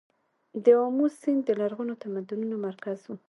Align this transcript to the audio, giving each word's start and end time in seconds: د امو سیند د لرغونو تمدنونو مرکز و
د 0.63 0.65
امو 0.85 1.05
سیند 1.19 1.41
د 1.45 1.49
لرغونو 1.61 1.93
تمدنونو 2.03 2.55
مرکز 2.67 2.99
و 3.07 3.11